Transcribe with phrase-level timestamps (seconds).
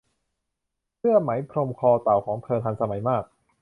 [0.97, 3.23] เสื้อไหมพรมคอเต่าของเธอทันสมัยมาก